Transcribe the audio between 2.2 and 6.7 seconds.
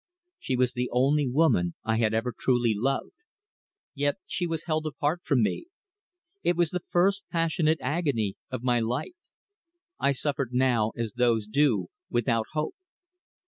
truly loved, yet she was held apart from me. It